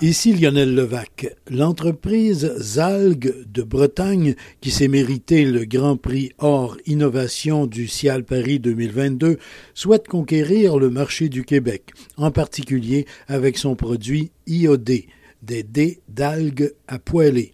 [0.00, 1.36] Ici Lionel Levac.
[1.48, 8.58] L'entreprise Zalg de Bretagne, qui s'est mérité le Grand Prix Or Innovation du Cial Paris
[8.58, 9.38] 2022,
[9.72, 15.06] souhaite conquérir le marché du Québec, en particulier avec son produit IOD,
[15.42, 17.52] des dés d'algues à poêler.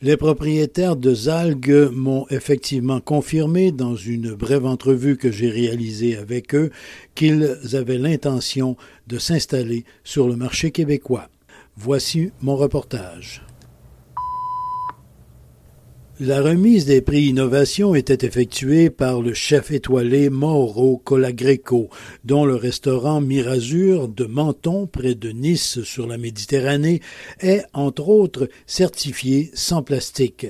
[0.00, 6.54] Les propriétaires de Zalg m'ont effectivement confirmé dans une brève entrevue que j'ai réalisée avec
[6.54, 6.70] eux
[7.14, 8.76] qu'ils avaient l'intention
[9.08, 11.28] de s'installer sur le marché québécois.
[11.76, 13.42] Voici mon reportage.
[16.20, 21.88] La remise des prix innovation était effectuée par le chef étoilé Mauro Colagreco,
[22.24, 27.00] dont le restaurant Mirazur de Menton, près de Nice sur la Méditerranée,
[27.40, 30.46] est, entre autres, certifié sans plastique.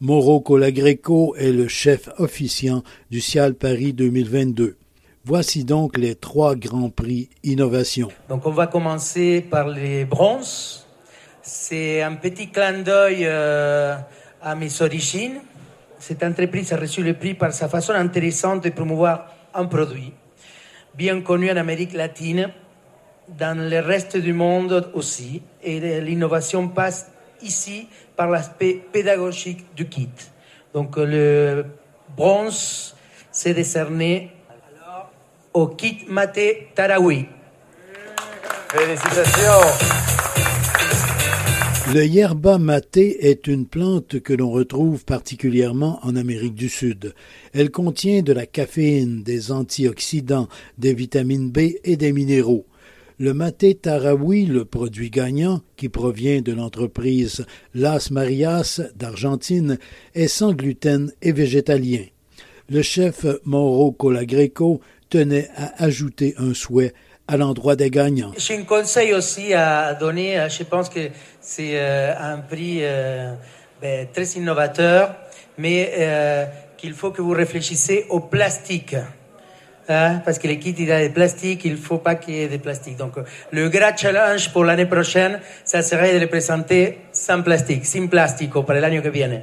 [0.00, 4.78] Mauro Colagreco est le chef officiant du Cial Paris 2022.
[5.24, 8.08] Voici donc les trois grands prix innovation.
[8.28, 10.84] Donc on va commencer par les bronzes.
[11.42, 13.96] C'est un petit clin d'œil euh,
[14.42, 15.40] à mes origines.
[16.00, 20.12] Cette entreprise a reçu le prix par sa façon intéressante de promouvoir un produit
[20.94, 22.50] bien connu en Amérique latine,
[23.28, 25.42] dans le reste du monde aussi.
[25.62, 27.10] Et l'innovation passe
[27.42, 30.10] ici par l'aspect pédagogique du kit.
[30.74, 31.64] Donc le
[32.16, 32.96] bronze
[33.30, 34.32] s'est décerné
[35.54, 37.26] au kit maté Tarawi.
[38.70, 39.68] Félicitations.
[41.92, 47.14] Le yerba maté est une plante que l'on retrouve particulièrement en Amérique du Sud.
[47.52, 52.66] Elle contient de la caféine, des antioxydants, des vitamines B et des minéraux.
[53.18, 59.78] Le maté tarawi, le produit gagnant, qui provient de l'entreprise Las Marias d'Argentine,
[60.14, 62.04] est sans gluten et végétalien.
[62.70, 64.80] Le chef Mauro Colagreco
[65.12, 66.94] tenait à ajouter un souhait
[67.28, 68.32] à l'endroit des gagnants.
[68.38, 70.46] J'ai un conseil aussi à donner.
[70.48, 73.34] Je pense que c'est euh, un prix euh,
[73.82, 75.14] ben, très innovateur,
[75.58, 76.46] mais euh,
[76.78, 78.96] qu'il faut que vous réfléchissez au plastique.
[79.88, 82.34] Hein, parce que les kits, il y a des plastiques, il ne faut pas qu'il
[82.34, 82.96] y ait des plastiques.
[82.96, 83.14] Donc,
[83.50, 88.62] le grand challenge pour l'année prochaine, ça serait de les présenter sans plastique, sin plástico,
[88.62, 89.42] pour l'année qui vient.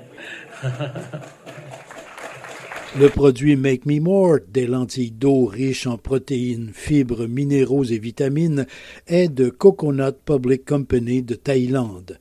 [2.98, 8.66] Le produit Make Me More, des lentilles d'eau riches en protéines, fibres, minéraux et vitamines,
[9.06, 12.18] est de Coconut Public Company de Thaïlande.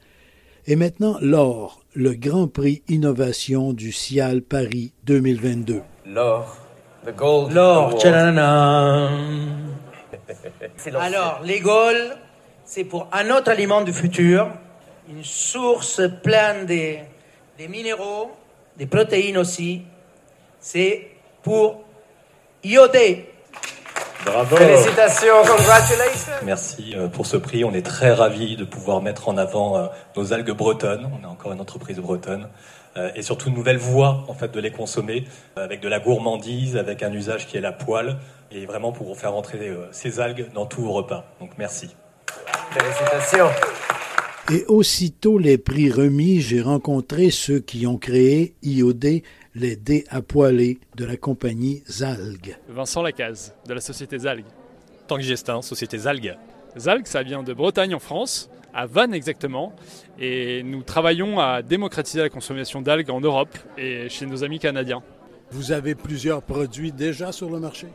[0.66, 5.80] Et maintenant, l'or, le Grand Prix Innovation du Cial Paris 2022.
[6.04, 6.58] L'or.
[7.06, 7.52] The gold.
[7.52, 7.98] L'or.
[11.00, 12.18] Alors, les gold,
[12.66, 14.50] c'est pour un autre aliment du futur,
[15.08, 16.96] une source pleine de,
[17.58, 18.32] de minéraux,
[18.76, 19.84] des protéines aussi,
[20.60, 21.08] c'est
[21.42, 21.84] pour
[22.64, 22.96] IOD.
[24.24, 24.56] Bravo.
[24.56, 26.32] Félicitations, congratulations.
[26.44, 27.64] Merci euh, pour ce prix.
[27.64, 29.86] On est très ravis de pouvoir mettre en avant euh,
[30.16, 31.08] nos algues bretonnes.
[31.18, 32.48] On est encore une entreprise bretonne.
[32.96, 35.24] Euh, et surtout une nouvelle voie en fait de les consommer
[35.56, 38.16] avec de la gourmandise, avec un usage qui est la poêle
[38.50, 39.58] et vraiment pour faire entrer
[39.92, 41.24] ces algues dans tous vos repas.
[41.38, 41.94] Donc merci.
[42.70, 43.48] Félicitations.
[44.50, 49.22] Et aussitôt les prix remis, j'ai rencontré ceux qui ont créé IOD,
[49.58, 52.56] les dés à poêler de la compagnie Zalg.
[52.68, 54.44] Vincent Lacaze, de la société Zalg.
[55.08, 56.36] Tanguy Gestin, société Zalg.
[56.76, 59.74] Zalg, ça vient de Bretagne en France, à Vannes exactement,
[60.20, 65.02] et nous travaillons à démocratiser la consommation d'algues en Europe et chez nos amis canadiens.
[65.50, 67.88] Vous avez plusieurs produits déjà sur le marché?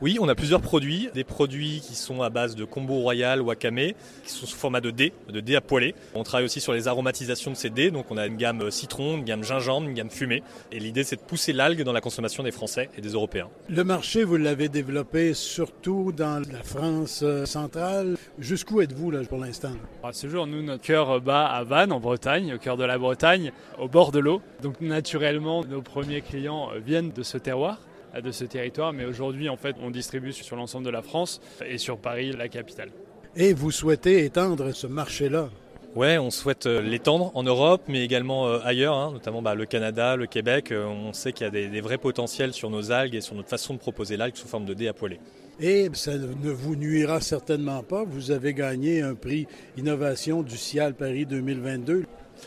[0.00, 1.08] Oui, on a plusieurs produits.
[1.14, 3.92] Des produits qui sont à base de combo royal, wakame,
[4.24, 5.94] qui sont sous format de dés, de dés à poêler.
[6.14, 7.90] On travaille aussi sur les aromatisations de ces dés.
[7.90, 10.42] Donc on a une gamme citron, une gamme gingembre, une gamme fumée.
[10.72, 13.48] Et l'idée, c'est de pousser l'algue dans la consommation des Français et des Européens.
[13.68, 18.16] Le marché, vous l'avez développé surtout dans la France euh, centrale.
[18.38, 19.72] Jusqu'où êtes-vous là pour l'instant?
[20.02, 22.98] À ce jour, nous, notre cœur bat à Vannes, en Bretagne, au cœur de la
[22.98, 24.40] Bretagne, au bord de l'eau.
[24.62, 27.78] Donc naturellement, nos premiers clients viennent de ce terroir
[28.20, 31.78] de ce territoire, mais aujourd'hui, en fait, on distribue sur l'ensemble de la France et
[31.78, 32.90] sur Paris, la capitale.
[33.36, 35.50] Et vous souhaitez étendre ce marché-là?
[35.96, 39.64] Ouais, on souhaite euh, l'étendre en Europe, mais également euh, ailleurs, hein, notamment bah, le
[39.64, 40.70] Canada, le Québec.
[40.70, 43.48] Euh, on sait qu'il y a des, vrais potentiels sur nos algues et sur notre
[43.48, 45.18] façon de proposer l'algue sous forme de dés à poêler.
[45.58, 48.04] Et ça ne vous nuira certainement pas.
[48.04, 49.46] Vous avez gagné un prix
[49.78, 52.04] Innovation du Cial Paris 2022.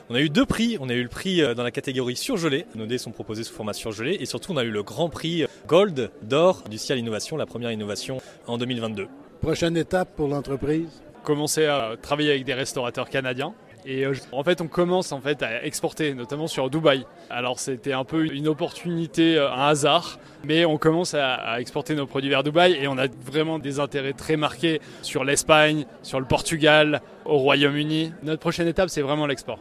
[0.09, 0.77] On a eu deux prix.
[0.79, 2.65] On a eu le prix dans la catégorie surgelé.
[2.75, 4.17] Nos dés sont proposés sous format surgelé.
[4.19, 7.71] Et surtout, on a eu le grand prix Gold d'or du Ciel Innovation, la première
[7.71, 9.07] innovation en 2022.
[9.41, 11.01] Prochaine étape pour l'entreprise?
[11.23, 13.53] Commencer à travailler avec des restaurateurs canadiens
[13.85, 17.05] et euh, en fait, on commence en fait à exporter, notamment sur Dubaï.
[17.29, 22.05] Alors c'était un peu une opportunité, euh, un hasard, mais on commence à, exporter nos
[22.05, 26.25] produits vers Dubaï et on a vraiment des intérêts très marqués sur l'Espagne, sur le
[26.25, 28.13] Portugal, au Royaume-Uni.
[28.23, 29.59] Notre prochaine étape, c'est vraiment l'export.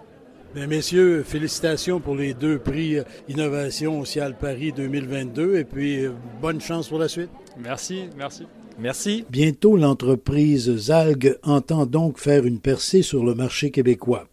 [0.55, 2.97] Bien, messieurs, félicitations pour les deux prix
[3.29, 7.29] Innovation Cial Paris 2022 et puis euh, bonne chance pour la suite.
[7.59, 8.47] Merci, merci.
[8.79, 9.27] Merci.
[9.29, 14.27] Bientôt, l'entreprise Zalg entend donc faire une percée sur le marché québécois.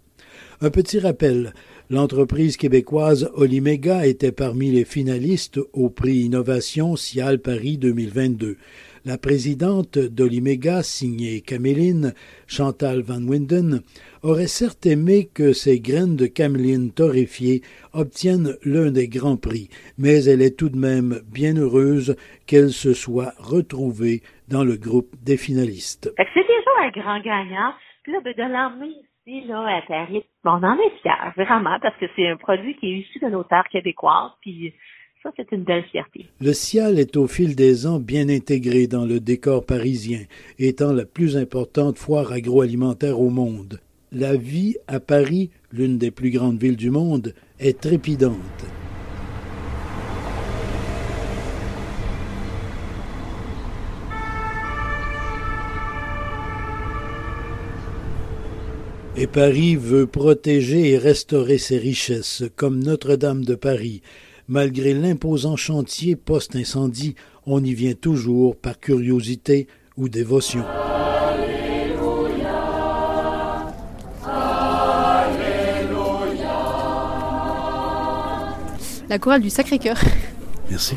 [0.62, 1.54] Un petit rappel,
[1.90, 8.56] l'entreprise québécoise Olimega était parmi les finalistes au prix Innovation Cial Paris 2022.
[9.06, 12.16] La présidente d'Olimega, signée Caméline,
[12.48, 13.82] Chantal Van Winden,
[14.24, 17.62] aurait certes aimé que ces graines de caméline torréfiées
[17.94, 19.70] obtiennent l'un des grands prix,
[20.00, 22.16] mais elle est tout de même bien heureuse
[22.48, 26.12] qu'elle se soit retrouvée dans le groupe des finalistes.
[26.18, 27.76] C'est déjà un grand gagnant.
[28.02, 28.96] Puis là, ben, de l'emmener
[29.28, 32.88] ici, là, à Paris, on en est fiers, vraiment, parce que c'est un produit qui
[32.88, 34.74] est issu de nos terres québécoises, puis
[35.36, 36.26] c'est une belle fierté.
[36.40, 40.22] Le Cial est au fil des ans bien intégré dans le décor parisien,
[40.60, 43.80] étant la plus importante foire agroalimentaire au monde.
[44.12, 48.66] La vie à Paris, l'une des plus grandes villes du monde, est trépidante.
[59.18, 64.02] Et Paris veut protéger et restaurer ses richesses, comme Notre-Dame de Paris.
[64.48, 67.16] Malgré l'imposant chantier post-incendie,
[67.48, 70.64] on y vient toujours par curiosité ou dévotion.
[79.10, 80.00] La chorale du Sacré-Cœur.
[80.70, 80.96] Merci.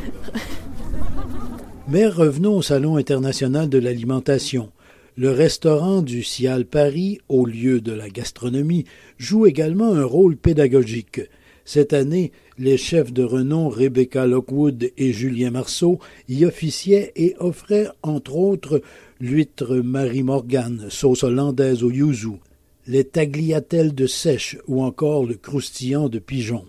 [1.89, 4.71] Mais revenons au Salon international de l'alimentation.
[5.17, 8.85] Le restaurant du Cial Paris, au lieu de la gastronomie,
[9.17, 11.23] joue également un rôle pédagogique.
[11.65, 17.89] Cette année, les chefs de renom Rebecca Lockwood et Julien Marceau y officiaient et offraient
[18.03, 18.83] entre autres
[19.21, 22.39] l'huître Marie Morgan, sauce hollandaise au yuzu,
[22.87, 26.65] les tagliatelles de sèche ou encore le croustillant de pigeon.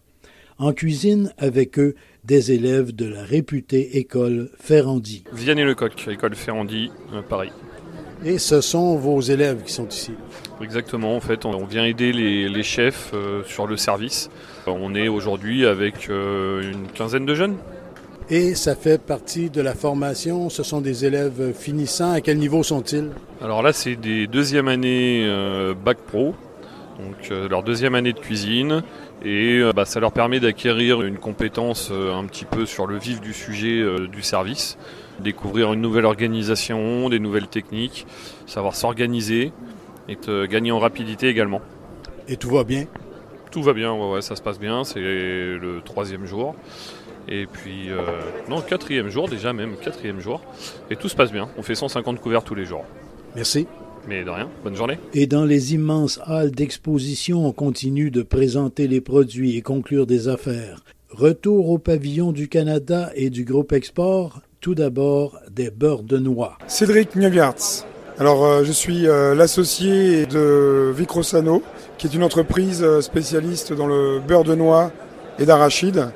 [0.57, 1.95] En cuisine, avec eux,
[2.25, 5.23] des élèves de la réputée école Ferrandi.
[5.31, 7.51] Vianney Lecoq, école Ferrandi, euh, Paris.
[8.25, 10.11] Et ce sont vos élèves qui sont ici.
[10.61, 14.29] Exactement, en fait, on vient aider les, chefs euh, sur le service.
[14.77, 17.57] On est aujourd'hui avec euh, une quinzaine de jeunes.
[18.29, 22.11] Et ça fait partie de la formation, ce sont des élèves finissants.
[22.11, 23.09] À quel niveau sont-ils?
[23.41, 26.35] Alors là, c'est des deuxième année euh, bac pro,
[26.99, 28.83] donc leur deuxième année de cuisine.
[29.25, 33.33] Et bah, ça leur permet d'acquérir une compétence un petit peu sur le vif du
[33.33, 34.77] sujet du service
[35.19, 38.05] découvrir une nouvelle organisation, des nouvelles techniques,
[38.45, 39.51] savoir s'organiser
[40.07, 40.17] et
[40.47, 41.61] gagner en rapidité également.
[42.27, 42.85] Et tout va bien?
[43.51, 46.55] Tout va bien, ouais, ça se passe bien, c'est le troisième jour.
[47.27, 50.41] Et puis, euh, non, quatrième jour déjà même, quatrième jour.
[50.89, 52.85] Et tout se passe bien, on fait 150 couverts tous les jours.
[53.35, 53.67] Merci.
[54.07, 54.97] Mais de rien, bonne journée.
[55.13, 60.27] Et dans les immenses halles d'exposition, on continue de présenter les produits et conclure des
[60.27, 60.83] affaires.
[61.11, 66.57] Retour au pavillon du Canada et du groupe Export, tout d'abord, des beurres de noix.
[66.67, 67.85] Cédric Nieviartz.
[68.19, 71.61] Alors, euh, je suis euh, l'associé de Vicrosano,
[71.99, 74.89] qui est une entreprise euh, spécialiste dans le beurre de noix
[75.37, 76.09] et d'arachide,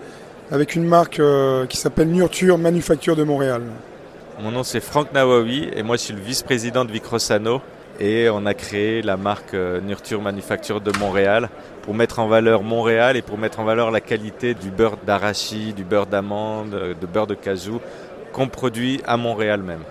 [0.50, 1.22] avec une marque
[1.70, 3.62] qui s'appelle Nurture Manufacture de Montréal.
[4.42, 7.62] Mon nom c'est Franck Nawawi et moi je suis le vice-président de Vicrosano
[8.00, 11.50] et on a créé la marque Nurture Manufacture de Montréal
[11.84, 15.75] pour mettre en valeur Montréal et pour mettre en valeur la qualité du beurre d'arachide,
[15.75, 17.80] du beurre d'amande, de beurre de cajou
[18.34, 19.84] qu'on produit à Montréal même.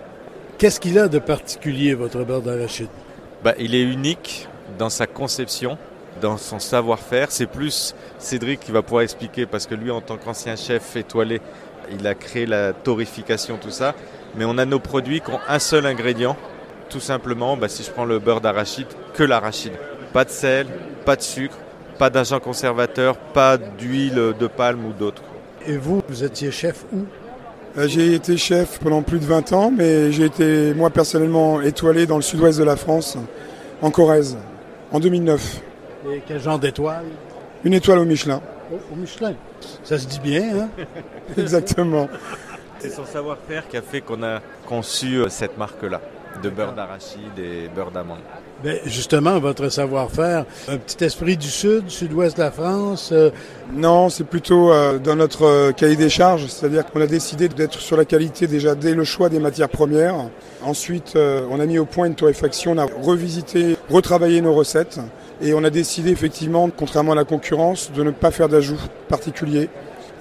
[0.57, 2.89] Qu'est-ce qu'il a de particulier, votre beurre d'arachide?
[3.43, 4.47] Bah, Il est unique
[4.77, 5.77] dans sa conception,
[6.21, 7.27] dans son savoir-faire.
[7.31, 11.41] C'est plus Cédric qui va pouvoir expliquer, parce que lui, en tant qu'ancien chef étoilé,
[11.91, 13.93] il a créé la torréfication, tout ça.
[14.35, 16.35] Mais on a nos produits qui ont un seul ingrédient,
[16.89, 19.73] tout simplement, bah, si je prends le beurre d'arachide, que l'arachide.
[20.11, 20.67] Pas de sel,
[21.05, 21.57] pas de sucre,
[21.97, 25.21] pas d'agent conservateur, pas d'huile de palme ou d'autres.
[25.67, 27.05] Et vous, vous étiez chef où?
[27.77, 32.05] Euh, j'ai été chef pendant plus de 20 ans, mais j'ai été moi personnellement étoilé
[32.05, 33.17] dans le sud-ouest de la France,
[33.81, 34.37] en Corrèze,
[34.93, 35.61] en 2009.
[36.11, 37.05] Et quel genre d'étoile?
[37.63, 38.41] Une étoile au Michelin.
[38.71, 39.33] Oh, au Michelin
[39.83, 40.69] Ça se dit bien, hein?
[41.37, 42.07] Exactement.
[42.79, 46.01] C'est son savoir-faire qui a fait qu'on a conçu euh, cette marque-là.
[46.41, 48.19] De beurre d'arachide et beurre d'amande.
[48.63, 53.29] Ben, justement, votre savoir-faire, un petit esprit du sud, sud-ouest de la France euh,
[53.73, 57.79] Non, c'est plutôt euh, dans notre euh, cahier des charges, c'est-à-dire qu'on a décidé d'être
[57.79, 60.15] sur la qualité déjà dès le choix des matières premières.
[60.63, 64.99] Ensuite, on a mis au point une torréfaction, on a revisité, retravaillé nos recettes
[65.41, 69.69] et on a décidé effectivement, contrairement à la concurrence, de ne pas faire d'ajout particulier.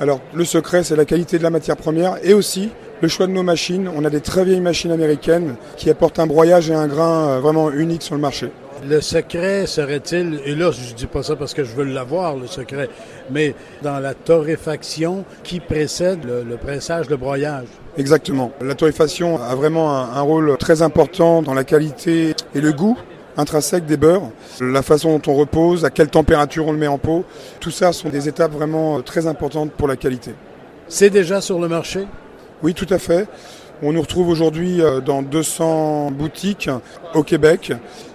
[0.00, 2.70] Alors le secret, c'est la qualité de la matière première et aussi
[3.02, 3.90] le choix de nos machines.
[3.94, 7.40] On a des très vieilles machines américaines qui apportent un broyage et un grain euh,
[7.40, 8.50] vraiment unique sur le marché.
[8.88, 12.48] Le secret serait-il, et là je dis pas ça parce que je veux l'avoir, le
[12.48, 12.88] secret,
[13.30, 17.66] mais dans la torréfaction qui précède le, pressage, le broyage?
[17.96, 18.50] Exactement.
[18.60, 22.96] La torréfaction a vraiment un, rôle très important dans la qualité et le goût
[23.36, 24.30] intrinsèque des beurres,
[24.60, 27.24] la façon dont on repose, à quelle température on le met en pot,
[27.60, 30.34] tout ça sont des étapes vraiment euh, très importantes pour la qualité.
[30.88, 32.06] C'est déjà sur le marché?
[32.62, 33.26] Oui, tout à fait.
[33.82, 36.70] On nous retrouve aujourd'hui euh, dans 200 boutiques
[37.14, 37.72] au Québec.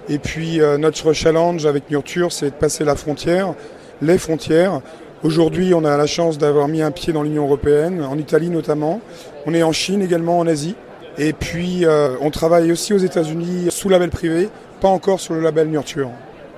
[0.08, 3.54] Et puis euh, notre challenge avec Nurture, c'est de passer la frontière,
[4.01, 4.80] les frontières.
[5.24, 9.01] Aujourd'hui, on a la chance d'avoir mis un pied dans l'Union européenne, en Italie notamment.
[9.46, 10.75] On est en Chine également, en Asie.
[11.18, 14.50] Et puis, euh, on travaille aussi aux États-Unis sous label privé,
[14.80, 16.12] pas encore sur le label Nurture.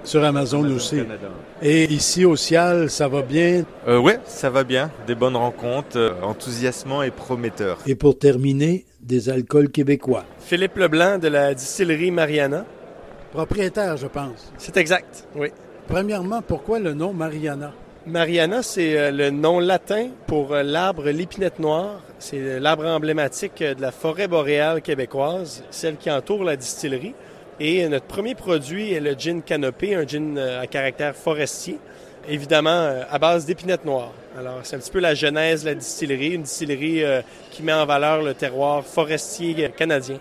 [0.03, 0.97] Sur Amazon, aussi.
[1.61, 3.63] Et ici au Cial, ça va bien?
[3.87, 4.89] Euh, Oui, ça va bien.
[5.07, 7.77] Des bonnes rencontres, euh, enthousiasmant et prometteur.
[7.85, 10.23] Et pour terminer, des alcools québécois.
[10.39, 12.65] Philippe Leblanc de la distillerie Mariana.
[13.31, 14.51] Propriétaire, je pense.
[14.57, 15.49] C'est exact, oui.
[15.87, 17.73] Premièrement, pourquoi le nom Mariana?
[18.07, 22.01] Mariana, c'est euh, le nom latin pour l'arbre l'épinette noire.
[22.17, 27.13] C'est l'arbre emblématique de la forêt boréale québécoise, celle qui entoure la distillerie.
[27.61, 31.77] Et notre premier produit est le gin canopé, un gin euh, à caractère forestier,
[32.29, 34.13] évidemment euh, à base d'épinettes noires.
[34.37, 37.73] Alors, c'est un petit peu la genèse de la distillerie, une distillerie euh, qui met
[37.73, 40.19] en valeur le terroir forestier canadien.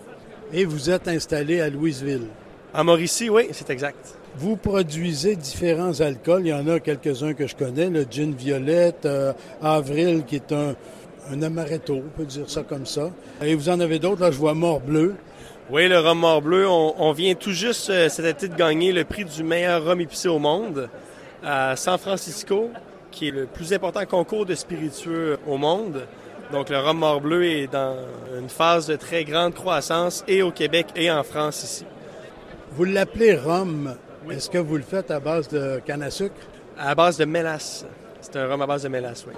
[0.52, 2.26] Et vous êtes installé à Louisville.
[2.75, 4.16] En Mauricie, oui, c'est exact.
[4.37, 6.42] Vous produisez différents alcools.
[6.45, 9.07] Il y en a quelques-uns que je connais, le gin violette,
[9.62, 10.75] Avril, qui est un,
[11.30, 13.11] un amaretto, on peut dire ça comme ça.
[13.42, 15.14] Et vous en avez d'autres, là, je vois Mort Bleu.
[15.70, 19.04] Oui, le rhum mort bleu, on, vient tout juste euh, cet été de gagner le
[19.04, 20.88] prix du meilleur rhum épicé au monde
[21.44, 22.70] à San Francisco,
[23.10, 26.06] qui est le plus important concours de spiritueux au monde.
[26.52, 27.96] Donc le rhum mort bleu est dans
[28.38, 31.84] une phase de très grande croissance et au Québec et en France ici.
[32.72, 33.94] Vous l'appelez rhum.
[34.30, 36.34] Est-ce que vous le faites à base de canne à sucre?
[36.78, 37.84] À base de mélasse.
[38.22, 39.34] C'est un rhum à base de mélasse, oui.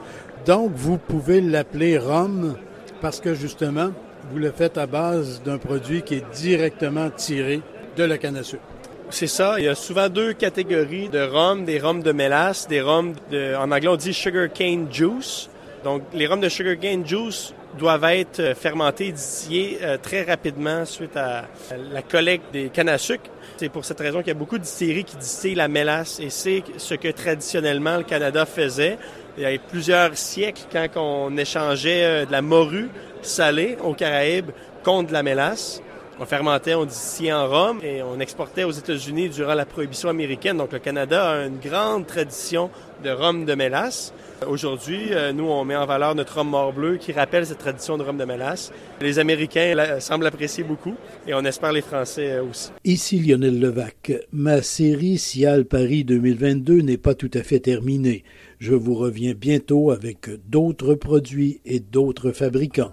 [0.46, 2.54] Donc vous pouvez l'appeler rhum
[3.00, 3.90] parce que justement,
[4.30, 7.60] vous le faites à base d'un produit qui est directement tiré
[7.96, 8.62] de la canne à sucre.
[9.10, 9.56] C'est ça.
[9.58, 13.56] Il y a souvent deux catégories de rhum, des rhums de mélasse, des rhums de,
[13.56, 15.50] en anglais on dit sugar cane juice.
[15.82, 20.84] Donc les rhums de sugar cane juice doivent être euh, fermentés distillés euh, très rapidement
[20.84, 21.46] suite à
[21.92, 23.30] la collecte des cannes à sucre.
[23.56, 26.30] C'est pour cette raison qu'il y a beaucoup de distilleries qui distillent la mélasse et
[26.30, 28.96] c'est ce que traditionnellement le Canada faisait.
[29.40, 32.90] Il y a plusieurs siècles, quand on échangeait euh, de la morue
[33.22, 34.50] salée aux Caraïbes
[34.82, 35.80] contre de la mélasse,
[36.20, 40.58] on fermentait, on distillait en rhum et on exportait aux États-Unis durant la prohibition américaine.
[40.58, 42.70] Donc le Canada a une grande tradition
[43.02, 44.12] de rhum de mélasse.
[44.46, 47.96] Aujourd'hui, euh, nous, on met en valeur notre rhum mort bleu qui rappelle cette tradition
[47.96, 48.70] de rhum de mélasse.
[49.00, 50.94] Les Américains semblent apprécier beaucoup
[51.26, 52.70] et on espère les Français euh, aussi.
[52.84, 54.12] Ici Lionel Levac.
[54.30, 58.24] Ma série Cial Paris 2022 n'est pas tout à fait terminée.
[58.58, 62.92] Je vous reviens bientôt avec d'autres produits et d'autres fabricants.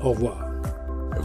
[0.00, 0.45] Au revoir.